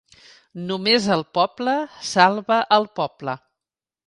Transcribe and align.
Només 0.69 1.05
el 1.17 1.21
poble 1.39 1.75
salva 2.13 2.59
al 2.79 2.89
poble! 3.03 3.39